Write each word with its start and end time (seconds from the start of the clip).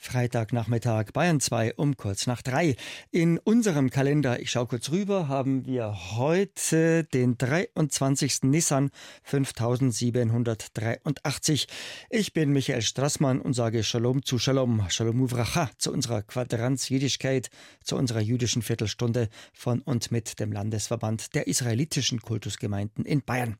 Freitagnachmittag 0.00 1.12
Bayern 1.12 1.40
2 1.40 1.74
um 1.74 1.94
kurz 1.94 2.26
nach 2.26 2.40
drei. 2.40 2.74
In 3.10 3.36
unserem 3.38 3.90
Kalender, 3.90 4.40
ich 4.40 4.50
schaue 4.50 4.66
kurz 4.66 4.90
rüber, 4.90 5.28
haben 5.28 5.66
wir 5.66 6.16
heute 6.16 7.04
den 7.04 7.36
23. 7.36 8.44
Nissan 8.44 8.90
5783. 9.24 11.68
Ich 12.08 12.32
bin 12.32 12.50
Michael 12.50 12.80
Strassmann 12.80 13.42
und 13.42 13.52
sage 13.52 13.84
Shalom 13.84 14.24
zu 14.24 14.38
Shalom, 14.38 14.86
Shalom 14.88 15.20
Uvracha 15.20 15.68
zu 15.76 15.92
unserer 15.92 16.22
Quadranz 16.22 16.88
Jüdischkeit, 16.88 17.50
zu 17.84 17.96
unserer 17.96 18.20
jüdischen 18.20 18.62
Viertelstunde 18.62 19.28
von 19.52 19.82
und 19.82 20.10
mit 20.10 20.40
dem 20.40 20.50
Landesverband 20.50 21.34
der 21.34 21.46
israelitischen 21.46 22.22
Kultusgemeinden 22.22 23.04
in 23.04 23.22
Bayern. 23.22 23.58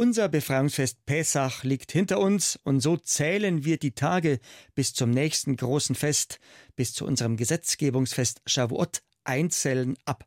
Unser 0.00 0.28
Befreiungsfest 0.28 1.06
Pessach 1.06 1.64
liegt 1.64 1.90
hinter 1.90 2.20
uns 2.20 2.56
und 2.62 2.78
so 2.78 2.96
zählen 2.96 3.64
wir 3.64 3.78
die 3.78 3.96
Tage 3.96 4.38
bis 4.76 4.94
zum 4.94 5.10
nächsten 5.10 5.56
großen 5.56 5.96
Fest, 5.96 6.38
bis 6.76 6.92
zu 6.92 7.04
unserem 7.04 7.36
Gesetzgebungsfest 7.36 8.40
Shavuot 8.46 9.02
einzeln 9.24 9.96
ab. 10.04 10.24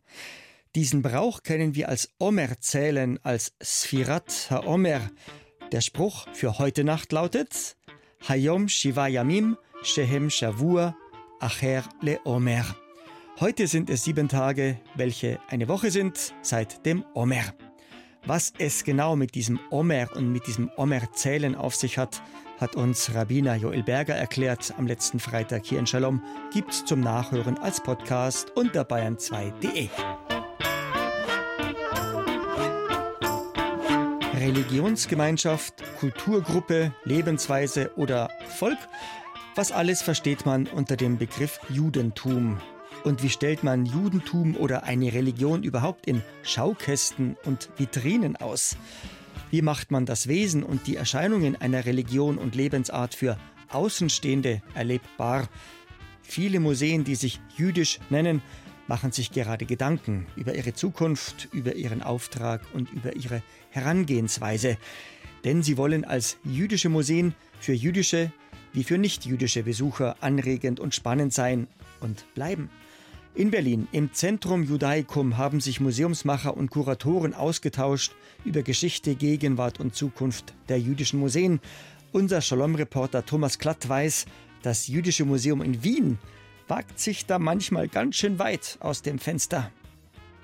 Diesen 0.76 1.02
Brauch 1.02 1.42
kennen 1.44 1.74
wir 1.74 1.88
als 1.88 2.10
Omer-Zählen, 2.20 3.18
als 3.24 3.54
Sfirat 3.64 4.50
HaOmer. 4.50 5.10
Der 5.72 5.80
Spruch 5.80 6.28
für 6.34 6.60
heute 6.60 6.84
Nacht 6.84 7.14
lautet 7.14 7.78
Hayom 8.28 8.68
Shiva 8.68 9.08
Yamim 9.08 9.56
Shehem 9.84 10.30
Shavua 10.30 10.98
Acher 11.40 11.86
Le 12.02 12.20
Omer. 12.26 12.66
Heute 13.40 13.68
sind 13.68 13.90
es 13.90 14.04
sieben 14.04 14.28
Tage, 14.28 14.82
welche 14.96 15.40
eine 15.48 15.70
Woche 15.70 15.92
sind 15.92 16.34
seit 16.42 16.86
dem 16.86 17.06
Omer. 17.14 17.54
Was 18.26 18.54
es 18.60 18.84
genau 18.84 19.16
mit 19.16 19.34
diesem 19.34 19.60
Omer 19.72 20.08
und 20.16 20.32
mit 20.32 20.46
diesem 20.46 20.70
Omer-Zählen 20.78 21.56
auf 21.56 21.74
sich 21.74 21.98
hat, 21.98 22.22
hat 22.60 22.76
uns 22.76 23.16
Rabbiner 23.16 23.56
Joel 23.56 23.82
Berger 23.82 24.14
erklärt 24.14 24.76
am 24.78 24.86
letzten 24.86 25.20
Freitag 25.20 25.66
hier 25.66 25.80
in 25.80 25.88
Shalom. 25.88 26.22
Gibt's 26.54 26.86
zum 26.86 27.00
Nachhören 27.00 27.58
als 27.58 27.82
Podcast 27.82 28.52
unter 28.56 28.84
bayern2.de. 28.84 29.90
Religionsgemeinschaft, 34.36 35.84
Kulturgruppe, 36.00 36.94
Lebensweise 37.04 37.92
oder 37.96 38.30
Volk? 38.60 38.78
Was 39.56 39.72
alles 39.72 40.04
versteht 40.04 40.46
man 40.46 40.68
unter 40.68 40.96
dem 40.96 41.18
Begriff 41.18 41.60
Judentum? 41.70 42.60
Und 43.04 43.24
wie 43.24 43.30
stellt 43.30 43.64
man 43.64 43.86
Judentum 43.86 44.56
oder 44.56 44.84
eine 44.84 45.14
Religion 45.14 45.64
überhaupt 45.64 46.06
in 46.06 46.22
Schaukästen 46.44 47.36
und 47.46 47.70
Vitrinen 47.78 48.36
aus? 48.36 48.78
Wie 49.50 49.62
macht 49.62 49.92
man 49.92 50.06
das 50.06 50.28
Wesen 50.28 50.64
und 50.64 50.88
die 50.88 50.96
Erscheinungen 50.96 51.60
einer 51.60 51.86
Religion 51.86 52.38
und 52.38 52.56
Lebensart 52.56 53.16
für 53.16 53.38
Außenstehende 53.70 54.62
erlebbar? 54.76 55.50
Viele 56.22 56.60
Museen, 56.60 57.04
die 57.04 57.16
sich 57.16 57.42
jüdisch 57.58 58.00
nennen, 58.10 58.42
machen 58.88 59.12
sich 59.12 59.32
gerade 59.32 59.66
Gedanken 59.66 60.28
über 60.36 60.54
ihre 60.56 60.74
Zukunft, 60.74 61.50
über 61.52 61.76
ihren 61.76 62.04
Auftrag 62.04 62.62
und 62.74 62.92
über 62.92 63.16
ihre 63.16 63.42
Herangehensweise. 63.72 64.78
Denn 65.44 65.64
sie 65.64 65.78
wollen 65.78 66.06
als 66.06 66.38
jüdische 66.44 66.90
Museen 66.90 67.34
für 67.60 67.74
jüdische 67.74 68.32
wie 68.74 68.84
für 68.84 68.98
nichtjüdische 68.98 69.64
Besucher 69.64 70.16
anregend 70.22 70.80
und 70.80 70.96
spannend 70.96 71.34
sein 71.34 71.68
und 72.02 72.26
bleiben. 72.34 72.70
In 73.34 73.50
Berlin, 73.50 73.88
im 73.94 74.12
Zentrum 74.12 74.64
Judaicum, 74.64 75.38
haben 75.38 75.62
sich 75.62 75.80
Museumsmacher 75.80 76.58
und 76.58 76.70
Kuratoren 76.70 77.34
ausgetauscht 77.34 78.14
über 78.44 78.62
Geschichte, 78.62 79.16
Gegenwart 79.16 79.80
und 79.80 79.96
Zukunft 79.96 80.54
der 80.68 80.82
jüdischen 80.82 81.20
Museen. 81.20 81.62
Unser 82.12 82.42
Shalom-Reporter 82.42 83.26
Thomas 83.26 83.58
Klatt 83.58 83.88
weiß, 83.88 84.26
das 84.64 84.88
Jüdische 84.88 85.24
Museum 85.24 85.62
in 85.62 85.82
Wien 85.82 86.20
wagt 86.68 87.00
sich 87.00 87.26
da 87.26 87.40
manchmal 87.40 87.88
ganz 87.88 88.18
schön 88.18 88.38
weit 88.38 88.78
aus 88.82 89.02
dem 89.02 89.18
Fenster. 89.18 89.72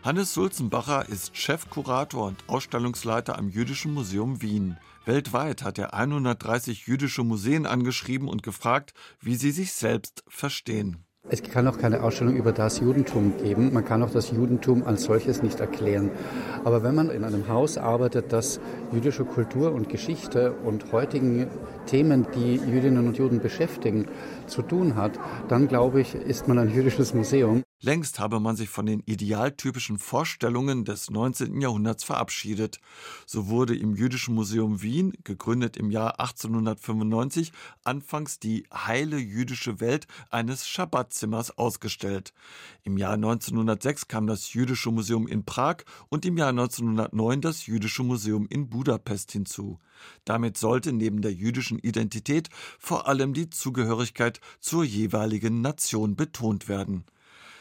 Hannes 0.03 0.33
Sulzenbacher 0.33 1.09
ist 1.09 1.35
Chefkurator 1.35 2.27
und 2.27 2.47
Ausstellungsleiter 2.47 3.37
am 3.37 3.49
Jüdischen 3.49 3.93
Museum 3.93 4.41
Wien. 4.41 4.77
Weltweit 5.05 5.63
hat 5.63 5.77
er 5.77 5.93
130 5.93 6.87
jüdische 6.87 7.23
Museen 7.23 7.65
angeschrieben 7.65 8.29
und 8.29 8.43
gefragt, 8.43 8.93
wie 9.19 9.35
sie 9.35 9.51
sich 9.51 9.73
selbst 9.73 10.23
verstehen. 10.27 11.06
Es 11.29 11.43
kann 11.43 11.67
auch 11.67 11.77
keine 11.77 12.03
Ausstellung 12.03 12.37
über 12.37 12.53
das 12.53 12.79
Judentum 12.79 13.33
geben. 13.43 13.73
Man 13.73 13.83
kann 13.83 14.01
auch 14.01 14.11
das 14.11 14.31
Judentum 14.31 14.83
als 14.83 15.03
solches 15.03 15.43
nicht 15.43 15.59
erklären. 15.59 16.09
Aber 16.63 16.83
wenn 16.83 16.95
man 16.95 17.09
in 17.09 17.25
einem 17.25 17.49
Haus 17.49 17.77
arbeitet, 17.77 18.31
das 18.31 18.61
jüdische 18.93 19.25
Kultur 19.25 19.73
und 19.73 19.89
Geschichte 19.89 20.53
und 20.63 20.93
heutigen 20.93 21.47
Themen, 21.85 22.27
die 22.33 22.55
Jüdinnen 22.55 23.07
und 23.07 23.17
Juden 23.17 23.41
beschäftigen, 23.41 24.07
zu 24.45 24.61
tun 24.61 24.95
hat, 24.95 25.19
dann 25.49 25.67
glaube 25.67 25.99
ich, 25.99 26.15
ist 26.15 26.47
man 26.47 26.59
ein 26.59 26.73
jüdisches 26.73 27.13
Museum. 27.13 27.63
Längst 27.79 28.17
habe 28.17 28.39
man 28.39 28.55
sich 28.55 28.69
von 28.69 28.87
den 28.87 29.01
idealtypischen 29.01 29.99
Vorstellungen 29.99 30.83
des 30.83 31.11
19. 31.11 31.61
Jahrhunderts 31.61 32.03
verabschiedet. 32.03 32.79
So 33.27 33.49
wurde 33.49 33.75
im 33.75 33.95
Jüdischen 33.95 34.33
Museum 34.33 34.81
Wien, 34.81 35.13
gegründet 35.23 35.77
im 35.77 35.91
Jahr 35.91 36.19
1895, 36.19 37.51
anfangs 37.83 38.39
die 38.39 38.65
heile 38.73 39.17
jüdische 39.17 39.79
Welt 39.79 40.07
eines 40.31 40.67
Schabbatzimmers 40.67 41.55
ausgestellt. 41.59 42.33
Im 42.83 42.97
Jahr 42.97 43.13
1906 43.13 44.07
kam 44.07 44.25
das 44.25 44.53
Jüdische 44.53 44.89
Museum 44.89 45.27
in 45.27 45.45
Prag 45.45 45.83
und 46.09 46.25
im 46.25 46.35
Jahr 46.35 46.49
1909 46.49 47.41
das 47.41 47.67
Jüdische 47.67 48.01
Museum 48.01 48.47
in 48.49 48.69
Budapest 48.69 49.33
hinzu. 49.33 49.77
Damit 50.25 50.57
sollte 50.57 50.93
neben 50.93 51.21
der 51.21 51.33
jüdischen 51.33 51.77
Identität 51.77 52.49
vor 52.79 53.07
allem 53.07 53.35
die 53.35 53.51
Zugehörigkeit 53.51 54.41
zur 54.59 54.83
jeweiligen 54.83 55.61
Nation 55.61 56.15
betont 56.15 56.67
werden. 56.67 57.05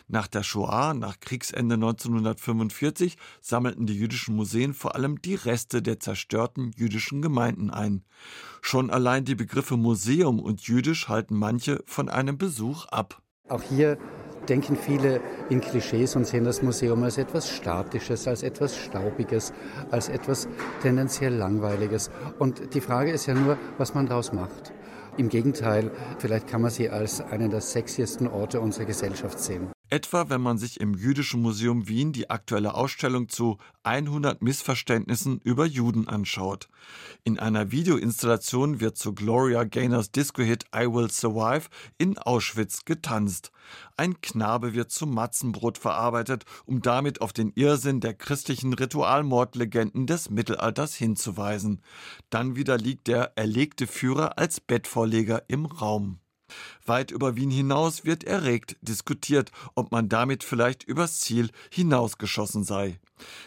Nach 0.08 0.28
der 0.28 0.44
Shoah, 0.44 0.94
nach 0.94 1.18
Kriegsende 1.18 1.74
1945, 1.74 3.16
sammelten 3.40 3.86
die 3.86 3.98
jüdischen 3.98 4.36
Museen 4.36 4.72
vor 4.72 4.94
allem 4.94 5.20
die 5.20 5.34
Reste 5.34 5.82
der 5.82 5.98
zerstörten 5.98 6.70
jüdischen 6.76 7.22
Gemeinden 7.22 7.70
ein. 7.70 8.04
Schon 8.62 8.90
allein 8.90 9.24
die 9.24 9.34
Begriffe 9.34 9.76
Museum 9.76 10.38
und 10.38 10.60
jüdisch 10.62 11.08
halten 11.08 11.34
manche 11.36 11.82
von 11.86 12.08
einem 12.08 12.38
Besuch 12.38 12.86
ab. 12.86 13.20
Auch 13.48 13.62
hier 13.62 13.98
denken 14.48 14.76
viele 14.76 15.20
in 15.50 15.60
Klischees 15.60 16.14
und 16.14 16.24
sehen 16.24 16.44
das 16.44 16.62
Museum 16.62 17.02
als 17.02 17.18
etwas 17.18 17.50
Statisches, 17.50 18.28
als 18.28 18.44
etwas 18.44 18.76
Staubiges, 18.76 19.52
als 19.90 20.08
etwas 20.08 20.48
tendenziell 20.82 21.34
Langweiliges. 21.34 22.10
Und 22.38 22.74
die 22.74 22.80
Frage 22.80 23.10
ist 23.10 23.26
ja 23.26 23.34
nur, 23.34 23.58
was 23.76 23.94
man 23.94 24.06
daraus 24.06 24.32
macht. 24.32 24.72
Im 25.16 25.28
Gegenteil, 25.28 25.90
vielleicht 26.18 26.46
kann 26.46 26.62
man 26.62 26.70
sie 26.70 26.90
als 26.90 27.20
einen 27.20 27.50
der 27.50 27.60
sexiesten 27.60 28.28
Orte 28.28 28.60
unserer 28.60 28.84
Gesellschaft 28.84 29.40
sehen. 29.40 29.75
Etwa 29.88 30.28
wenn 30.28 30.41
man 30.41 30.58
sich 30.58 30.80
im 30.80 30.94
Jüdischen 30.94 31.42
Museum 31.42 31.86
Wien 31.86 32.12
die 32.12 32.28
aktuelle 32.28 32.74
Ausstellung 32.74 33.28
zu 33.28 33.58
100 33.84 34.42
Missverständnissen 34.42 35.41
über 35.44 35.64
Juden 35.64 36.08
anschaut. 36.08 36.69
In 37.22 37.38
einer 37.38 37.70
Videoinstallation 37.70 38.80
wird 38.80 38.97
zu 38.97 39.14
Gloria 39.14 39.62
Gaynors 39.62 40.10
Disco-Hit 40.10 40.64
I 40.74 40.86
Will 40.86 41.08
Survive 41.08 41.69
in 41.98 42.19
Auschwitz 42.19 42.84
getanzt. 42.84 43.52
Ein 43.97 44.20
Knabe 44.20 44.74
wird 44.74 44.91
zum 44.91 45.14
Matzenbrot 45.14 45.78
verarbeitet, 45.78 46.44
um 46.64 46.82
damit 46.82 47.20
auf 47.20 47.32
den 47.32 47.53
Irrsinn 47.54 48.00
der 48.00 48.14
christlichen 48.14 48.72
Ritualmordlegenden 48.72 50.08
des 50.08 50.30
Mittelalters 50.30 50.97
hinzuweisen. 50.97 51.80
Dann 52.28 52.56
wieder 52.56 52.76
liegt 52.76 53.06
der 53.06 53.36
erlegte 53.36 53.86
Führer 53.86 54.36
als 54.36 54.60
Bettvorleger 54.60 55.44
im 55.47 55.66
Raum. 55.66 56.18
Weit 56.84 57.10
über 57.10 57.36
Wien 57.36 57.50
hinaus 57.50 58.04
wird 58.04 58.24
erregt 58.24 58.76
diskutiert, 58.80 59.50
ob 59.74 59.92
man 59.92 60.08
damit 60.08 60.44
vielleicht 60.44 60.84
übers 60.84 61.20
Ziel 61.20 61.50
hinausgeschossen 61.70 62.64
sei. 62.64 62.98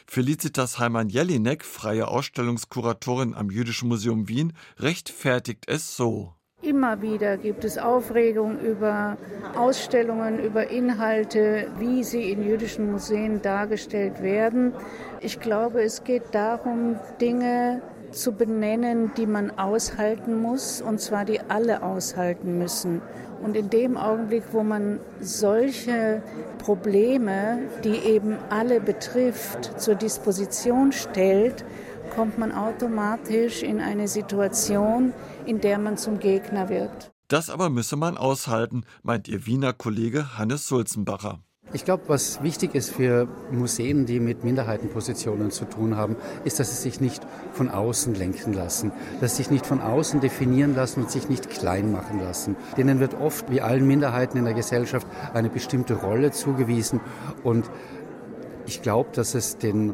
Felicitas 0.08 0.80
Heimann-Jelinek, 0.80 1.64
freie 1.64 2.08
Ausstellungskuratorin 2.08 3.36
am 3.36 3.50
Jüdischen 3.52 3.88
Museum 3.88 4.28
Wien, 4.28 4.54
rechtfertigt 4.80 5.66
es 5.68 5.96
so. 5.96 6.34
Immer 6.62 7.02
wieder 7.02 7.38
gibt 7.38 7.64
es 7.64 7.78
Aufregung 7.78 8.60
über 8.60 9.18
Ausstellungen, 9.56 10.40
über 10.40 10.70
Inhalte, 10.70 11.72
wie 11.78 12.04
sie 12.04 12.32
in 12.32 12.44
jüdischen 12.44 12.92
Museen 12.92 13.42
dargestellt 13.42 14.22
werden. 14.22 14.74
Ich 15.22 15.40
glaube, 15.40 15.82
es 15.82 16.04
geht 16.04 16.24
darum, 16.34 17.00
Dinge 17.22 17.82
zu 18.12 18.32
benennen, 18.32 19.12
die 19.18 19.26
man 19.26 19.52
aushalten 19.58 20.42
muss, 20.42 20.82
und 20.82 21.00
zwar 21.00 21.26
die 21.26 21.40
alle 21.42 21.84
aushalten 21.84 22.58
müssen. 22.58 23.02
Und 23.42 23.56
in 23.56 23.70
dem 23.70 23.98
Augenblick, 23.98 24.44
wo 24.52 24.64
man 24.64 25.00
solche 25.22 26.22
Probleme, 26.58 27.60
die 27.84 27.96
eben 27.96 28.38
alle 28.50 28.82
betrifft, 28.82 29.80
zur 29.80 29.96
Disposition 29.96 30.92
stellt, 30.92 31.64
kommt 32.16 32.38
man 32.38 32.52
automatisch 32.52 33.64
in 33.64 33.80
eine 33.80 34.08
Situation, 34.08 35.14
in 35.46 35.62
der 35.62 35.78
man 35.78 35.98
zum 35.98 36.20
Gegner 36.20 36.70
wird. 36.70 37.12
Das 37.30 37.50
aber 37.50 37.70
müsse 37.70 37.96
man 37.96 38.18
aushalten, 38.18 38.84
meint 39.04 39.28
ihr 39.28 39.46
Wiener 39.46 39.72
Kollege 39.72 40.38
Hannes 40.38 40.68
Sulzenbacher. 40.68 41.40
Ich 41.72 41.86
glaube, 41.86 42.04
was 42.08 42.42
wichtig 42.42 42.74
ist 42.74 42.90
für 42.90 43.28
Museen, 43.52 44.08
die 44.08 44.20
mit 44.20 44.44
Minderheitenpositionen 44.44 45.52
zu 45.52 45.66
tun 45.66 45.96
haben, 45.96 46.16
ist, 46.44 46.60
dass 46.60 46.72
sie 46.72 46.82
sich 46.82 47.00
nicht 47.00 47.22
von 47.54 47.70
außen 47.70 48.16
lenken 48.16 48.54
lassen, 48.54 48.92
dass 49.22 49.38
sie 49.38 49.44
sich 49.44 49.52
nicht 49.52 49.68
von 49.68 49.80
außen 49.80 50.20
definieren 50.20 50.76
lassen 50.76 51.02
und 51.02 51.12
sich 51.12 51.30
nicht 51.30 51.48
klein 51.52 51.92
machen 51.92 52.22
lassen. 52.22 52.56
Denen 52.76 53.00
wird 53.00 53.14
oft, 53.22 53.52
wie 53.52 53.62
allen 53.62 53.86
Minderheiten 53.86 54.38
in 54.38 54.46
der 54.46 54.56
Gesellschaft, 54.56 55.06
eine 55.36 55.50
bestimmte 55.50 55.94
Rolle 55.94 56.32
zugewiesen 56.32 57.02
und 57.44 57.70
ich 58.66 58.82
glaube, 58.82 59.10
dass 59.14 59.36
es 59.36 59.58
den 59.58 59.94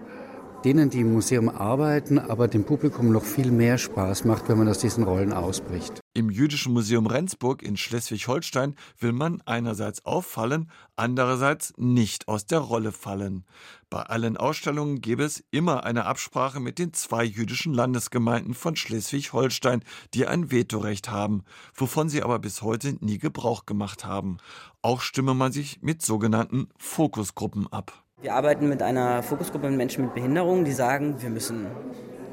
denen, 0.65 0.89
die 0.89 1.01
im 1.01 1.13
Museum 1.13 1.47
arbeiten, 1.47 2.17
aber 2.17 2.47
dem 2.47 2.65
Publikum 2.65 3.11
noch 3.11 3.23
viel 3.23 3.51
mehr 3.51 3.77
Spaß 3.77 4.25
macht, 4.25 4.49
wenn 4.49 4.57
man 4.57 4.67
aus 4.67 4.79
diesen 4.79 5.03
Rollen 5.03 5.31
ausbricht. 5.31 5.99
Im 6.15 6.31
Jüdischen 6.31 6.73
Museum 6.73 7.05
Rendsburg 7.05 7.61
in 7.61 7.77
Schleswig-Holstein 7.77 8.75
will 8.99 9.11
man 9.11 9.41
einerseits 9.45 10.03
auffallen, 10.05 10.71
andererseits 10.95 11.73
nicht 11.77 12.27
aus 12.27 12.47
der 12.47 12.59
Rolle 12.59 12.91
fallen. 12.91 13.45
Bei 13.91 14.01
allen 14.01 14.37
Ausstellungen 14.37 15.01
gäbe 15.01 15.23
es 15.23 15.43
immer 15.51 15.83
eine 15.83 16.05
Absprache 16.05 16.59
mit 16.59 16.79
den 16.79 16.93
zwei 16.93 17.23
jüdischen 17.23 17.73
Landesgemeinden 17.73 18.55
von 18.55 18.75
Schleswig-Holstein, 18.75 19.83
die 20.13 20.25
ein 20.25 20.51
Vetorecht 20.51 21.11
haben, 21.11 21.43
wovon 21.75 22.09
sie 22.09 22.23
aber 22.23 22.39
bis 22.39 22.63
heute 22.63 22.97
nie 23.01 23.19
Gebrauch 23.19 23.65
gemacht 23.67 24.05
haben. 24.05 24.37
Auch 24.81 25.01
stimme 25.01 25.35
man 25.35 25.51
sich 25.51 25.81
mit 25.81 26.01
sogenannten 26.01 26.69
Fokusgruppen 26.77 27.71
ab. 27.71 28.04
Wir 28.25 28.33
arbeiten 28.33 28.67
mit 28.67 28.81
einer 28.81 29.21
Fokusgruppe 29.21 29.69
mit 29.69 29.77
Menschen 29.77 30.05
mit 30.05 30.15
Behinderungen, 30.15 30.65
die 30.65 30.71
sagen, 30.71 31.21
wir 31.21 31.29
müssen 31.29 31.67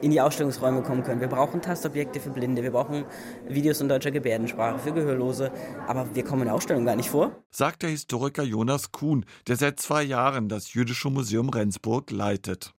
in 0.00 0.10
die 0.10 0.22
Ausstellungsräume 0.22 0.80
kommen 0.80 1.02
können. 1.02 1.20
Wir 1.20 1.28
brauchen 1.28 1.60
Tastobjekte 1.60 2.18
für 2.18 2.30
Blinde, 2.30 2.62
wir 2.62 2.70
brauchen 2.70 3.04
Videos 3.46 3.82
in 3.82 3.90
deutscher 3.90 4.10
Gebärdensprache 4.10 4.78
für 4.78 4.94
Gehörlose, 4.94 5.52
aber 5.86 6.06
wir 6.14 6.24
kommen 6.24 6.40
in 6.40 6.46
der 6.46 6.54
Ausstellung 6.54 6.86
gar 6.86 6.96
nicht 6.96 7.10
vor. 7.10 7.44
Sagt 7.50 7.82
der 7.82 7.90
Historiker 7.90 8.42
Jonas 8.42 8.90
Kuhn, 8.90 9.26
der 9.46 9.56
seit 9.56 9.80
zwei 9.80 10.02
Jahren 10.02 10.48
das 10.48 10.72
Jüdische 10.72 11.10
Museum 11.10 11.50
Rendsburg 11.50 12.10
leitet. 12.10 12.72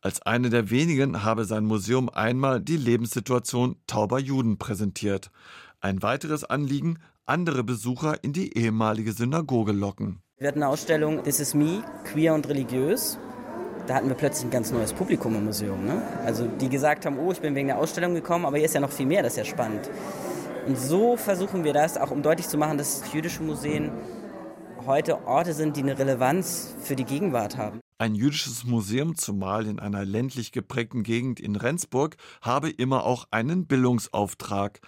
Als 0.00 0.22
eine 0.22 0.48
der 0.48 0.70
wenigen 0.70 1.24
habe 1.24 1.44
sein 1.44 1.66
Museum 1.66 2.08
einmal 2.08 2.62
die 2.62 2.78
Lebenssituation 2.78 3.76
tauber 3.86 4.20
Juden 4.20 4.56
präsentiert. 4.56 5.30
Ein 5.82 6.00
weiteres 6.00 6.44
Anliegen, 6.44 6.98
andere 7.26 7.62
Besucher 7.62 8.24
in 8.24 8.32
die 8.32 8.56
ehemalige 8.56 9.12
Synagoge 9.12 9.72
locken. 9.72 10.22
Wir 10.40 10.46
hatten 10.46 10.62
eine 10.62 10.70
Ausstellung 10.70 11.24
This 11.24 11.40
is 11.40 11.52
Me, 11.52 11.82
queer 12.04 12.32
und 12.32 12.48
religiös. 12.48 13.18
Da 13.88 13.94
hatten 13.94 14.06
wir 14.08 14.14
plötzlich 14.14 14.44
ein 14.44 14.52
ganz 14.52 14.70
neues 14.70 14.92
Publikum 14.92 15.34
im 15.34 15.46
Museum. 15.46 15.84
Ne? 15.84 16.00
Also 16.24 16.46
die 16.46 16.68
gesagt 16.68 17.06
haben, 17.06 17.18
oh, 17.18 17.32
ich 17.32 17.40
bin 17.40 17.56
wegen 17.56 17.66
der 17.66 17.78
Ausstellung 17.78 18.14
gekommen, 18.14 18.44
aber 18.46 18.56
hier 18.56 18.66
ist 18.66 18.74
ja 18.74 18.80
noch 18.80 18.92
viel 18.92 19.06
mehr, 19.06 19.24
das 19.24 19.32
ist 19.32 19.38
ja 19.38 19.44
spannend. 19.44 19.90
Und 20.64 20.78
so 20.78 21.16
versuchen 21.16 21.64
wir 21.64 21.72
das, 21.72 21.96
auch 21.96 22.12
um 22.12 22.22
deutlich 22.22 22.46
zu 22.46 22.56
machen, 22.56 22.78
dass 22.78 23.02
jüdische 23.12 23.42
Museen 23.42 23.90
heute 24.86 25.26
Orte 25.26 25.54
sind, 25.54 25.76
die 25.76 25.82
eine 25.82 25.98
Relevanz 25.98 26.72
für 26.82 26.94
die 26.94 27.04
Gegenwart 27.04 27.56
haben. 27.56 27.80
Ein 27.98 28.14
jüdisches 28.14 28.62
Museum, 28.62 29.16
zumal 29.16 29.66
in 29.66 29.80
einer 29.80 30.04
ländlich 30.04 30.52
geprägten 30.52 31.02
Gegend 31.02 31.40
in 31.40 31.56
Rendsburg, 31.56 32.16
habe 32.42 32.70
immer 32.70 33.02
auch 33.02 33.26
einen 33.32 33.66
Bildungsauftrag. 33.66 34.78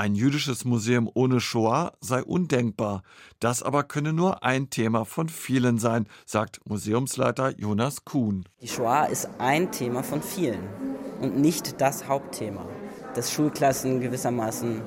Ein 0.00 0.14
jüdisches 0.14 0.64
Museum 0.64 1.10
ohne 1.12 1.40
Shoah 1.40 1.92
sei 2.00 2.22
undenkbar. 2.22 3.02
Das 3.40 3.64
aber 3.64 3.82
könne 3.82 4.12
nur 4.12 4.44
ein 4.44 4.70
Thema 4.70 5.04
von 5.04 5.28
vielen 5.28 5.78
sein, 5.78 6.06
sagt 6.24 6.60
Museumsleiter 6.68 7.58
Jonas 7.58 8.04
Kuhn. 8.04 8.44
Die 8.62 8.68
Shoah 8.68 9.06
ist 9.06 9.28
ein 9.38 9.72
Thema 9.72 10.04
von 10.04 10.22
vielen 10.22 10.68
und 11.20 11.36
nicht 11.36 11.80
das 11.80 12.06
Hauptthema, 12.06 12.64
das 13.16 13.32
Schulklassen 13.32 14.00
gewissermaßen 14.00 14.82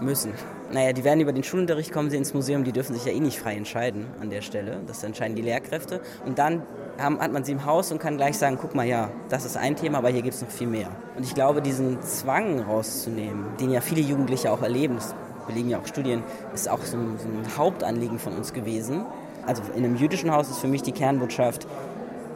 müssen. 0.00 0.32
Naja, 0.72 0.92
die 0.92 1.04
werden 1.04 1.20
über 1.20 1.32
den 1.32 1.44
Schulunterricht 1.44 1.92
kommen 1.92 2.10
sie 2.10 2.16
ins 2.16 2.34
Museum, 2.34 2.64
die 2.64 2.72
dürfen 2.72 2.94
sich 2.94 3.04
ja 3.04 3.12
eh 3.12 3.20
nicht 3.20 3.38
frei 3.38 3.54
entscheiden 3.54 4.06
an 4.20 4.30
der 4.30 4.42
Stelle. 4.42 4.80
Das 4.86 5.02
entscheiden 5.04 5.36
die 5.36 5.42
Lehrkräfte. 5.42 6.00
Und 6.24 6.38
dann 6.38 6.62
haben, 6.98 7.20
hat 7.20 7.32
man 7.32 7.44
sie 7.44 7.52
im 7.52 7.64
Haus 7.64 7.92
und 7.92 7.98
kann 7.98 8.16
gleich 8.16 8.36
sagen, 8.36 8.58
guck 8.60 8.74
mal, 8.74 8.86
ja, 8.86 9.10
das 9.28 9.44
ist 9.44 9.56
ein 9.56 9.76
Thema, 9.76 9.98
aber 9.98 10.08
hier 10.08 10.22
gibt 10.22 10.34
es 10.34 10.42
noch 10.42 10.50
viel 10.50 10.66
mehr. 10.66 10.88
Und 11.16 11.24
ich 11.24 11.34
glaube, 11.34 11.62
diesen 11.62 12.02
Zwang 12.02 12.60
rauszunehmen, 12.60 13.44
den 13.60 13.70
ja 13.70 13.80
viele 13.80 14.00
Jugendliche 14.00 14.50
auch 14.50 14.62
erleben, 14.62 14.96
das 14.96 15.14
belegen 15.46 15.70
ja 15.70 15.78
auch 15.78 15.86
Studien, 15.86 16.24
ist 16.52 16.68
auch 16.68 16.82
so 16.82 16.96
ein, 16.96 17.16
so 17.18 17.28
ein 17.28 17.56
Hauptanliegen 17.56 18.18
von 18.18 18.34
uns 18.34 18.52
gewesen. 18.52 19.06
Also 19.46 19.62
in 19.76 19.84
einem 19.84 19.96
jüdischen 19.96 20.32
Haus 20.32 20.50
ist 20.50 20.58
für 20.58 20.68
mich 20.68 20.82
die 20.82 20.92
Kernbotschaft, 20.92 21.68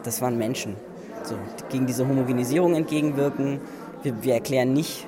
das 0.03 0.21
waren 0.21 0.37
Menschen. 0.37 0.77
So, 1.23 1.35
gegen 1.69 1.85
diese 1.85 2.07
Homogenisierung 2.07 2.73
entgegenwirken. 2.75 3.59
Wir, 4.01 4.23
wir 4.23 4.33
erklären 4.33 4.73
nicht 4.73 5.07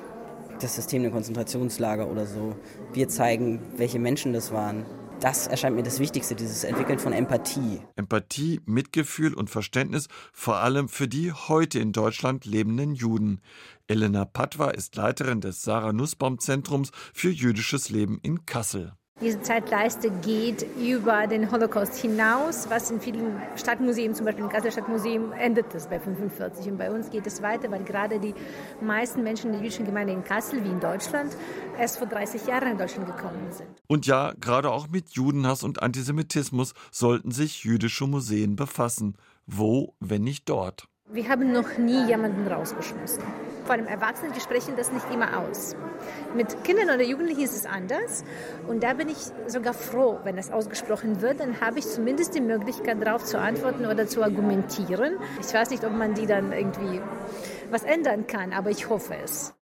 das 0.60 0.74
System 0.74 1.02
der 1.02 1.10
Konzentrationslager 1.10 2.08
oder 2.08 2.26
so. 2.26 2.54
Wir 2.92 3.08
zeigen, 3.08 3.60
welche 3.76 3.98
Menschen 3.98 4.32
das 4.32 4.52
waren 4.52 4.84
das 5.24 5.46
erscheint 5.46 5.74
mir 5.74 5.82
das 5.82 6.00
Wichtigste, 6.00 6.34
dieses 6.34 6.64
Entwickeln 6.64 6.98
von 6.98 7.14
Empathie. 7.14 7.80
Empathie, 7.96 8.60
Mitgefühl 8.66 9.32
und 9.32 9.48
Verständnis, 9.48 10.08
vor 10.34 10.56
allem 10.56 10.90
für 10.90 11.08
die 11.08 11.32
heute 11.32 11.78
in 11.78 11.92
Deutschland 11.92 12.44
lebenden 12.44 12.94
Juden. 12.94 13.40
Elena 13.86 14.26
Patwa 14.26 14.68
ist 14.68 14.96
Leiterin 14.96 15.40
des 15.40 15.62
Sarah 15.62 15.94
Nussbaum 15.94 16.38
Zentrums 16.38 16.90
für 17.14 17.30
jüdisches 17.30 17.88
Leben 17.88 18.18
in 18.22 18.44
Kassel. 18.44 18.92
Diese 19.20 19.40
Zeitleiste 19.40 20.10
geht 20.10 20.66
über 20.76 21.28
den 21.28 21.52
Holocaust 21.52 21.94
hinaus, 21.94 22.68
was 22.68 22.90
in 22.90 23.00
vielen 23.00 23.40
Stadtmuseen, 23.54 24.12
zum 24.12 24.26
Beispiel 24.26 24.42
im 24.42 24.50
Kasseler 24.50 24.72
Stadtmuseum, 24.72 25.30
endet 25.32 25.72
das 25.72 25.88
bei 25.88 26.00
45. 26.00 26.66
Und 26.72 26.78
bei 26.78 26.90
uns 26.90 27.10
geht 27.10 27.24
es 27.24 27.40
weiter, 27.40 27.70
weil 27.70 27.84
gerade 27.84 28.18
die 28.18 28.34
meisten 28.80 29.22
Menschen 29.22 29.52
der 29.52 29.60
jüdischen 29.60 29.86
Gemeinde 29.86 30.12
in 30.12 30.24
Kassel 30.24 30.64
wie 30.64 30.68
in 30.68 30.80
Deutschland 30.80 31.36
erst 31.78 31.98
vor 31.98 32.08
30 32.08 32.44
Jahren 32.48 32.72
in 32.72 32.78
Deutschland 32.78 33.06
gekommen 33.06 33.52
sind. 33.52 33.68
Und 33.86 34.04
ja, 34.04 34.32
gerade 34.40 34.72
auch 34.72 34.88
mit 34.88 35.10
Judenhass 35.10 35.62
und 35.62 35.80
Antisemitismus 35.80 36.74
sollten 36.90 37.30
sich 37.30 37.62
jüdische 37.62 38.08
Museen 38.08 38.56
befassen. 38.56 39.16
Wo, 39.46 39.94
wenn 40.00 40.24
nicht 40.24 40.48
dort? 40.48 40.88
Wir 41.08 41.28
haben 41.28 41.52
noch 41.52 41.78
nie 41.78 42.04
jemanden 42.08 42.48
rausgeschmissen. 42.48 43.22
Vor 43.64 43.74
allem 43.74 43.86
Erwachsenen, 43.86 44.34
wir 44.34 44.42
sprechen 44.42 44.74
das 44.76 44.92
nicht 44.92 45.10
immer 45.10 45.40
aus. 45.40 45.74
Mit 46.34 46.64
Kindern 46.64 46.90
oder 46.90 47.02
Jugendlichen 47.02 47.42
ist 47.42 47.56
es 47.56 47.64
anders. 47.64 48.22
Und 48.68 48.82
da 48.82 48.92
bin 48.92 49.08
ich 49.08 49.16
sogar 49.46 49.72
froh, 49.72 50.18
wenn 50.24 50.36
das 50.36 50.50
ausgesprochen 50.50 51.22
wird. 51.22 51.40
Dann 51.40 51.60
habe 51.62 51.78
ich 51.78 51.86
zumindest 51.86 52.34
die 52.34 52.42
Möglichkeit, 52.42 53.04
darauf 53.04 53.24
zu 53.24 53.38
antworten 53.38 53.86
oder 53.86 54.06
zu 54.06 54.22
argumentieren. 54.22 55.16
Ich 55.40 55.52
weiß 55.54 55.70
nicht, 55.70 55.84
ob 55.84 55.92
man 55.92 56.14
die 56.14 56.26
dann 56.26 56.52
irgendwie 56.52 57.00
was 57.70 57.84
ändern 57.84 58.26
kann, 58.26 58.52
aber 58.52 58.70
ich 58.70 58.88
hoffe 58.90 59.14
es. 59.24 59.54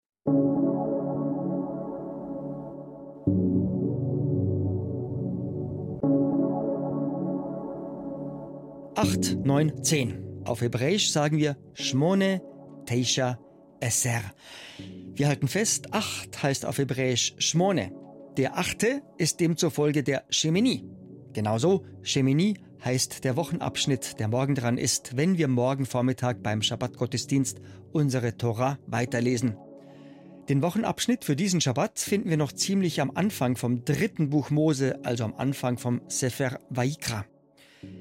Acht, 8.97 9.37
neun, 9.45 9.85
zehn. 9.85 10.43
Auf 10.45 10.61
Hebräisch 10.61 11.13
sagen 11.13 11.39
wir 11.39 11.57
Shmone 11.75 12.43
Teisha 12.87 13.39
Eser. 13.83 14.23
Wir 15.15 15.29
halten 15.29 15.49
fest, 15.49 15.93
acht 15.93 16.43
heißt 16.43 16.65
auf 16.65 16.79
Hebräisch 16.79 17.35
Shmone. 17.39 17.93
Der 18.37 18.57
achte 18.57 19.03
ist 19.19 19.41
demzufolge 19.41 20.03
der 20.03 20.25
Shemini. 20.31 20.85
Genauso, 21.33 21.85
Shemini 22.03 22.55
heißt 22.85 23.25
der 23.25 23.37
Wochenabschnitt, 23.37 24.19
der 24.21 24.29
morgen 24.29 24.55
dran 24.55 24.79
ist, 24.79 25.17
wenn 25.17 25.37
wir 25.37 25.49
morgen 25.49 25.85
Vormittag 25.85 26.43
beim 26.43 26.63
Schabbat-Gottesdienst 26.63 27.61
unsere 27.93 28.37
Tora 28.37 28.79
weiterlesen. 28.87 29.57
Den 30.49 30.63
Wochenabschnitt 30.63 31.25
für 31.25 31.37
diesen 31.37 31.61
Schabbat 31.61 31.99
finden 31.99 32.31
wir 32.31 32.37
noch 32.37 32.53
ziemlich 32.53 33.01
am 33.01 33.13
Anfang 33.15 33.57
vom 33.57 33.85
dritten 33.85 34.31
Buch 34.31 34.51
Mose, 34.51 34.99
also 35.05 35.25
am 35.25 35.35
Anfang 35.35 35.79
vom 35.79 36.01
Sefer 36.09 36.59
Vaikra. 36.71 37.25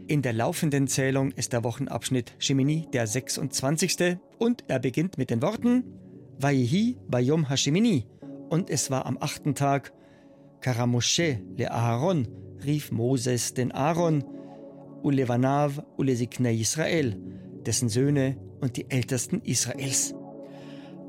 In 0.08 0.22
der 0.22 0.34
laufenden 0.34 0.88
Zählung 0.88 1.32
ist 1.32 1.54
der 1.54 1.64
Wochenabschnitt 1.64 2.34
Shemini 2.38 2.88
der 2.94 3.08
26. 3.08 4.18
und 4.38 4.64
er 4.68 4.80
beginnt 4.80 5.18
mit 5.18 5.30
den 5.30 5.42
Worten 5.42 5.84
Vaihi 6.38 6.98
Bayom 7.08 7.50
Hashemini 7.50 8.06
und 8.50 8.70
es 8.70 8.92
war 8.92 9.06
am 9.06 9.18
achten 9.20 9.56
Tag 9.56 9.94
Karamoshe 10.60 11.40
le 11.58 11.72
Aaron 11.72 12.28
rief 12.64 12.92
Moses 12.92 13.54
den 13.54 13.72
Aaron 13.72 14.24
Ulevanav 15.02 15.82
Ulesikne 15.98 16.54
Israel, 16.54 17.18
dessen 17.66 17.90
Söhne 17.90 18.38
und 18.60 18.78
die 18.78 18.90
Ältesten 18.92 19.42
Israels. 19.42 20.14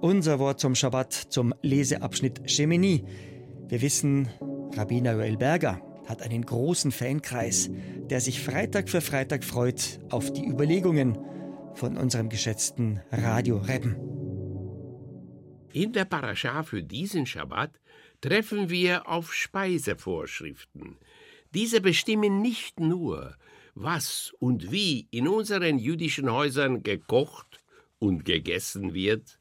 Unser 0.01 0.39
Wort 0.39 0.61
zum 0.61 0.75
Schabbat, 0.75 1.13
zum 1.13 1.55
Leseabschnitt 1.61 2.51
Shemini. 2.51 3.05
Wir 3.69 3.83
wissen, 3.83 4.29
Rabbiner 4.75 5.13
Joel 5.13 5.37
Berger 5.37 5.81
hat 6.07 6.23
einen 6.23 6.45
großen 6.45 6.93
Fankreis, 6.93 7.71
der 8.11 8.21
sich 8.21 8.41
Freitag 8.41 8.89
für 8.89 9.01
Freitag 9.01 9.45
freut 9.45 10.01
auf 10.11 10.33
die 10.33 10.47
Überlegungen 10.47 11.19
von 11.75 11.97
unserem 11.97 12.29
geschätzten 12.29 13.01
Radio 13.11 13.59
Reppen. 13.59 13.97
In 15.73 15.93
der 15.93 16.05
Parascha 16.05 16.63
für 16.65 16.83
diesen 16.83 17.27
Schabbat 17.27 17.71
treffen 18.21 18.69
wir 18.69 19.09
auf 19.09 19.33
Speisevorschriften. 19.33 20.99
Diese 21.55 21.81
bestimmen 21.81 22.43
nicht 22.43 22.79
nur, 22.79 23.37
was 23.75 24.33
und 24.39 24.71
wie 24.71 25.09
in 25.11 25.29
unseren 25.29 25.79
jüdischen 25.79 26.31
Häusern 26.31 26.83
gekocht 26.83 27.61
und 27.99 28.25
gegessen 28.25 28.95
wird, 28.95 29.39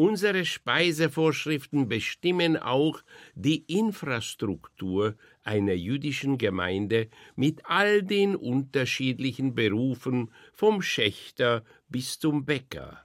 Unsere 0.00 0.44
Speisevorschriften 0.44 1.88
bestimmen 1.88 2.56
auch 2.56 3.02
die 3.34 3.64
Infrastruktur 3.66 5.16
einer 5.42 5.72
jüdischen 5.72 6.38
Gemeinde 6.38 7.08
mit 7.34 7.62
all 7.64 8.04
den 8.04 8.36
unterschiedlichen 8.36 9.56
Berufen 9.56 10.30
vom 10.52 10.82
Schächter 10.82 11.64
bis 11.88 12.20
zum 12.20 12.44
Bäcker. 12.44 13.04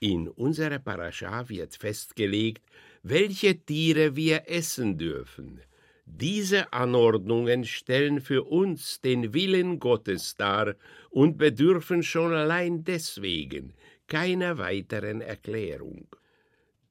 In 0.00 0.26
unserer 0.26 0.78
Parascha 0.78 1.50
wird 1.50 1.76
festgelegt, 1.76 2.64
welche 3.02 3.58
Tiere 3.66 4.16
wir 4.16 4.44
essen 4.48 4.96
dürfen. 4.96 5.60
Diese 6.06 6.72
Anordnungen 6.72 7.66
stellen 7.66 8.22
für 8.22 8.44
uns 8.44 9.02
den 9.02 9.34
Willen 9.34 9.78
Gottes 9.78 10.34
dar 10.34 10.76
und 11.10 11.36
bedürfen 11.36 12.02
schon 12.02 12.32
allein 12.32 12.84
deswegen 12.84 13.74
keiner 14.06 14.56
weiteren 14.56 15.20
Erklärung. 15.20 16.06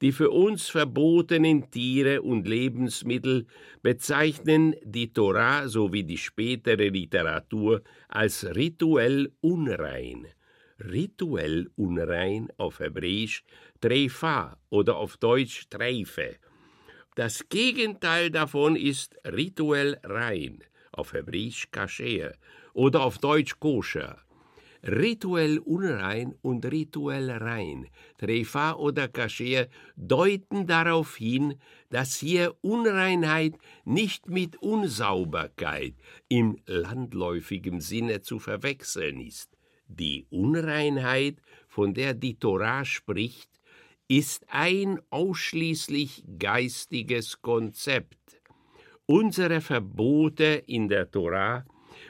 Die 0.02 0.12
für 0.12 0.32
uns 0.32 0.68
verbotenen 0.68 1.70
Tiere 1.70 2.24
und 2.24 2.48
Lebensmittel 2.48 3.46
bezeichnen 3.84 4.76
die 4.84 5.14
Torah 5.14 5.68
sowie 5.68 6.04
die 6.04 6.18
spätere 6.18 6.90
Literatur 6.90 7.84
als 8.08 8.44
rituell 8.56 9.32
unrein. 9.42 10.26
Rituell 10.80 11.70
unrein 11.76 12.50
auf 12.58 12.80
Hebräisch 12.80 13.44
Treifa 13.80 14.58
oder 14.72 14.98
auf 14.98 15.18
Deutsch 15.18 15.70
Treife. 15.70 16.38
Das 17.14 17.48
Gegenteil 17.50 18.32
davon 18.32 18.76
ist 18.76 19.16
rituell 19.24 20.00
rein, 20.04 20.64
auf 20.92 21.14
Hebräisch 21.14 21.70
Kasher 21.72 22.34
oder 22.74 23.04
auf 23.04 23.20
Deutsch 23.20 23.60
Koscher. 23.60 24.18
Rituell 24.84 25.60
unrein 25.60 26.34
und 26.42 26.66
rituell 26.66 27.30
rein, 27.30 27.88
Trefa 28.18 28.74
oder 28.74 29.08
Kascher, 29.08 29.68
deuten 29.96 30.66
darauf 30.66 31.18
hin, 31.18 31.56
dass 31.90 32.16
hier 32.16 32.56
Unreinheit 32.62 33.54
nicht 33.86 34.28
mit 34.28 34.58
Unsauberkeit 34.58 35.94
im 36.30 36.58
landläufigen 36.66 37.80
Sinne 37.80 38.22
zu 38.22 38.40
verwechseln 38.40 39.22
ist. 39.22 39.56
Die 39.88 40.26
Unreinheit, 40.30 41.42
von 41.68 41.94
der 41.94 42.14
die 42.14 42.40
Torah 42.40 42.86
spricht, 42.86 43.50
ist 44.08 44.46
ein 44.50 45.00
ausschließlich 45.10 46.24
geistiges 46.40 47.42
Konzept. 47.42 48.42
Unsere 49.06 49.62
Verbote 49.62 50.64
in 50.66 50.88
der 50.88 51.12
Torah 51.12 51.66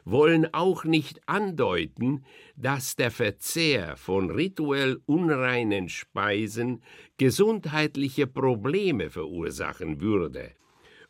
wollen 0.05 0.53
auch 0.53 0.83
nicht 0.83 1.21
andeuten, 1.27 2.25
dass 2.55 2.95
der 2.95 3.11
Verzehr 3.11 3.95
von 3.97 4.31
rituell 4.31 4.99
unreinen 5.05 5.89
Speisen 5.89 6.83
gesundheitliche 7.17 8.27
Probleme 8.27 9.09
verursachen 9.09 10.01
würde. 10.01 10.51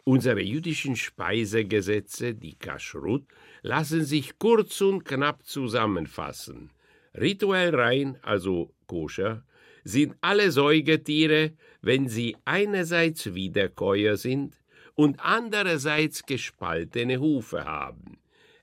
Unsere 0.04 0.42
jüdischen 0.42 0.96
Speisegesetze, 0.96 2.34
die 2.34 2.56
Kashrut, 2.56 3.26
lassen 3.62 4.04
sich 4.04 4.40
kurz 4.40 4.82
und 4.82 5.06
knapp 5.06 5.46
zusammenfassen. 5.46 6.72
Rituell 7.14 7.76
rein, 7.76 8.18
also 8.24 8.74
koscher, 8.88 9.44
sind 9.84 10.16
alle 10.22 10.52
Säugetiere, 10.52 11.54
wenn 11.82 12.08
sie 12.08 12.36
einerseits 12.46 13.34
Wiederkäuer 13.34 14.18
sind 14.18 14.56
und 14.96 15.20
andererseits 15.20 16.26
gespaltene 16.26 17.20
Hufe 17.20 17.66
haben. 17.66 18.21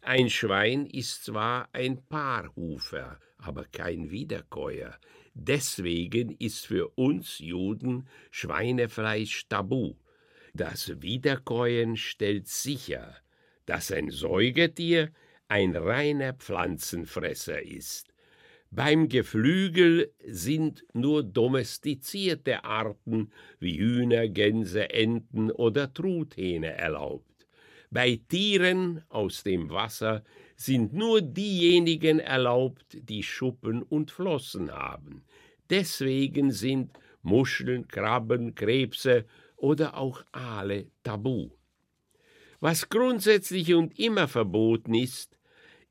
Ein 0.09 0.31
Schwein 0.31 0.87
ist 0.87 1.27
zwar 1.27 1.69
ein 1.75 2.03
Paarhufer, 2.09 3.21
aber 3.37 3.67
kein 3.71 4.11
Wiederkäuer. 4.11 4.97
Deswegen 5.35 6.31
ist 6.31 6.67
für 6.67 6.89
uns 6.97 7.41
Juden 7.41 8.09
Schweinefleisch 8.31 9.49
tabu. 9.51 9.97
Das 10.55 11.03
Wiederkäuen 11.03 11.99
stellt 11.99 12.49
sicher, 12.49 13.19
dass 13.67 13.93
ein 13.93 14.09
Säugetier 14.09 15.11
ein 15.47 15.77
reiner 15.77 16.33
Pflanzenfresser 16.33 17.61
ist. 17.61 18.15
Beim 18.71 19.11
Geflügel 19.11 20.11
sind 20.25 20.87
nur 20.95 21.23
domestizierte 21.23 22.65
Arten 22.65 23.31
wie 23.61 23.77
Hühner, 23.79 24.27
Gänse, 24.31 24.89
Enten 24.89 25.51
oder 25.51 25.93
Truthähne 25.93 26.73
erlaubt. 26.73 27.38
Bei 27.91 28.21
Tieren 28.29 29.03
aus 29.09 29.43
dem 29.43 29.71
Wasser 29.71 30.23
sind 30.57 30.93
nur 30.93 31.23
diejenigen 31.23 32.19
erlaubt, 32.19 32.99
die 33.01 33.23
Schuppen 33.23 33.83
und 33.83 34.11
Flossen 34.11 34.71
haben. 34.71 35.25
Deswegen 35.71 36.51
sind 36.51 36.99
Muscheln, 37.23 37.89
Krabben, 37.89 38.55
Krebse 38.55 39.25
oder 39.57 39.97
auch 39.97 40.23
Aale 40.33 40.91
tabu. 41.03 41.51
Was 42.61 42.89
grundsätzlich 42.89 43.73
und 43.75 43.99
immer 43.99 44.29
verboten 44.29 44.95
ist, 44.95 45.39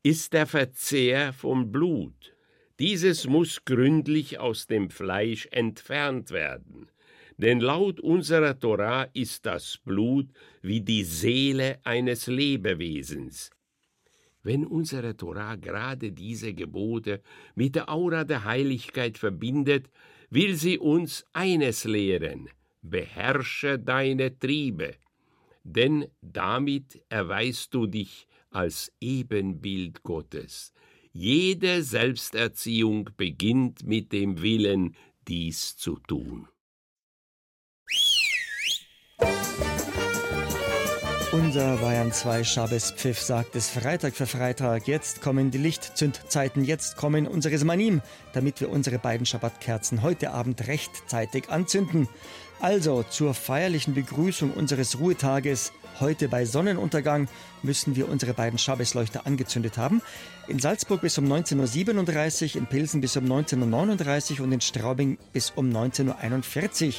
ist 0.02 0.32
der 0.32 0.46
Verzehr 0.46 1.32
von 1.32 1.72
Blut. 1.72 2.34
Dieses 2.78 3.26
muss 3.26 3.64
gründlich 3.64 4.38
aus 4.38 4.66
dem 4.66 4.90
Fleisch 4.90 5.48
entfernt 5.50 6.30
werden. 6.30 6.90
Denn 7.38 7.60
laut 7.60 8.00
unserer 8.00 8.58
Torah 8.58 9.04
ist 9.14 9.46
das 9.46 9.78
Blut 9.78 10.28
wie 10.60 10.80
die 10.80 11.04
Seele 11.04 11.78
eines 11.84 12.26
Lebewesens. 12.26 13.50
Wenn 14.42 14.66
unsere 14.66 15.16
Torah 15.16 15.54
gerade 15.54 16.10
diese 16.12 16.52
Gebote 16.52 17.22
mit 17.54 17.76
der 17.76 17.88
Aura 17.88 18.24
der 18.24 18.44
Heiligkeit 18.44 19.18
verbindet, 19.18 19.88
will 20.30 20.56
sie 20.56 20.78
uns 20.78 21.24
eines 21.32 21.84
lehren, 21.84 22.48
beherrsche 22.82 23.78
deine 23.78 24.36
Triebe, 24.36 24.96
denn 25.62 26.06
damit 26.20 27.00
erweist 27.08 27.72
du 27.72 27.86
dich 27.86 28.26
als 28.50 28.92
Ebenbild 29.00 30.02
Gottes. 30.02 30.72
Jede 31.12 31.82
Selbsterziehung 31.82 33.10
beginnt 33.16 33.86
mit 33.86 34.12
dem 34.12 34.42
Willen, 34.42 34.96
dies 35.26 35.76
zu 35.76 35.98
tun. 36.00 36.48
Unser 41.38 41.76
Bayern 41.76 42.10
2 42.10 42.42
Schabespfiff 42.42 43.20
sagt 43.20 43.54
es 43.54 43.70
Freitag 43.70 44.16
für 44.16 44.26
Freitag. 44.26 44.88
Jetzt 44.88 45.22
kommen 45.22 45.52
die 45.52 45.58
Lichtzündzeiten, 45.58 46.64
jetzt 46.64 46.96
kommen 46.96 47.28
unsere 47.28 47.56
Semanim, 47.58 48.02
damit 48.32 48.60
wir 48.60 48.70
unsere 48.70 48.98
beiden 48.98 49.24
Schabbatkerzen 49.24 50.02
heute 50.02 50.32
Abend 50.32 50.66
rechtzeitig 50.66 51.48
anzünden. 51.48 52.08
Also 52.60 53.04
zur 53.04 53.34
feierlichen 53.34 53.94
Begrüßung 53.94 54.52
unseres 54.52 54.98
Ruhetages 54.98 55.72
heute 56.00 56.28
bei 56.28 56.44
Sonnenuntergang 56.44 57.28
müssen 57.62 57.94
wir 57.94 58.08
unsere 58.08 58.34
beiden 58.34 58.58
Schabbesleuchter 58.58 59.26
angezündet 59.26 59.78
haben. 59.78 60.02
In 60.48 60.58
Salzburg 60.58 61.00
bis 61.00 61.18
um 61.18 61.26
19.37 61.26 62.54
Uhr, 62.54 62.56
in 62.56 62.66
Pilsen 62.66 63.00
bis 63.00 63.16
um 63.16 63.24
19.39 63.26 64.38
Uhr 64.38 64.44
und 64.44 64.52
in 64.52 64.60
Straubing 64.60 65.18
bis 65.32 65.50
um 65.54 65.70
19.41 65.70 66.86
Uhr. 66.88 66.92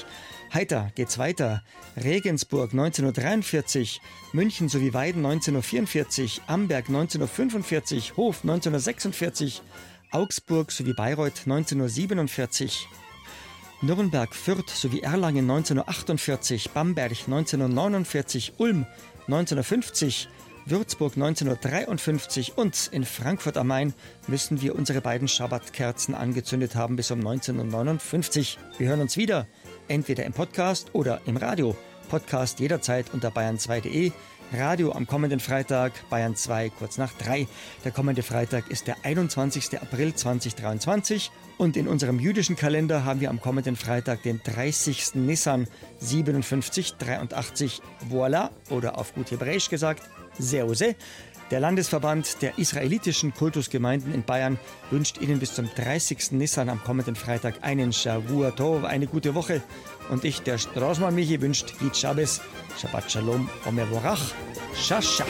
Heiter 0.53 0.91
geht's 0.95 1.17
weiter. 1.17 1.61
Regensburg 2.01 2.71
1943, 2.71 4.01
München 4.31 4.69
sowie 4.69 4.93
Weiden 4.93 5.25
1944, 5.25 6.41
Amberg 6.47 6.87
1945, 6.87 8.15
Hof 8.15 8.43
1946, 8.43 9.61
Augsburg 10.11 10.71
sowie 10.71 10.93
Bayreuth 10.93 11.41
1947. 11.45 12.87
Nürnberg, 13.81 14.35
Fürth 14.35 14.69
sowie 14.69 14.99
Erlangen 14.99 15.49
1948, 15.49 16.71
Bamberg 16.71 17.11
1949, 17.11 18.53
Ulm 18.57 18.85
1950, 19.27 20.27
Würzburg 20.65 21.13
1953 21.15 22.57
und 22.57 22.89
in 22.91 23.05
Frankfurt 23.05 23.55
am 23.55 23.67
Main 23.67 23.93
müssen 24.27 24.61
wir 24.61 24.75
unsere 24.75 24.99
beiden 24.99 25.29
Schabbatkerzen 25.29 26.13
angezündet 26.13 26.75
haben 26.75 26.97
bis 26.97 27.09
um 27.11 27.19
1959. 27.19 28.59
Wir 28.77 28.89
hören 28.89 28.99
uns 28.99 29.15
wieder 29.15 29.47
entweder 29.87 30.25
im 30.25 30.33
Podcast 30.33 30.89
oder 30.93 31.21
im 31.25 31.37
Radio. 31.37 31.73
Podcast 32.09 32.59
jederzeit 32.59 33.13
unter 33.13 33.29
bayern2.de. 33.29 34.11
Radio 34.51 34.91
am 34.93 35.05
kommenden 35.05 35.39
Freitag, 35.39 35.91
Bayern 36.09 36.35
2, 36.35 36.71
kurz 36.71 36.97
nach 36.97 37.13
3. 37.13 37.47
Der 37.83 37.91
kommende 37.91 38.23
Freitag 38.23 38.71
ist 38.71 38.87
der 38.87 38.97
21. 39.03 39.79
April 39.79 40.15
2023 40.15 41.29
und 41.59 41.77
in 41.77 41.87
unserem 41.87 42.19
jüdischen 42.19 42.55
Kalender 42.55 43.05
haben 43.05 43.21
wir 43.21 43.29
am 43.29 43.41
kommenden 43.41 43.75
Freitag 43.75 44.23
den 44.23 44.41
30. 44.43 45.15
Nissan 45.15 45.67
5783. 45.99 47.81
Voila, 48.07 48.49
oder 48.71 48.97
auf 48.97 49.13
gut 49.13 49.29
Hebräisch 49.29 49.69
gesagt, 49.69 50.01
Seuse. 50.39 50.95
Der 51.51 51.59
Landesverband 51.59 52.41
der 52.41 52.57
israelitischen 52.57 53.33
Kultusgemeinden 53.33 54.13
in 54.13 54.23
Bayern 54.23 54.59
wünscht 54.91 55.19
Ihnen 55.19 55.39
bis 55.39 55.53
zum 55.53 55.69
30. 55.75 56.31
Nissan 56.31 56.69
am 56.69 56.83
kommenden 56.83 57.15
Freitag 57.15 57.55
einen 57.61 57.93
Shavua 57.93 58.51
Tov, 58.51 58.83
eine 58.83 59.07
gute 59.07 59.35
Woche. 59.35 59.61
Und 60.09 60.25
ich, 60.25 60.41
der 60.41 60.57
Straußmann 60.57 61.15
Michi, 61.15 61.41
wünscht 61.41 61.73
Git 61.79 61.95
Shabbos, 61.95 62.41
Shabbat 62.79 63.11
Shalom, 63.11 63.49
Omer 63.65 63.85
Vorach, 63.87 64.33
Shasha. 64.75 65.25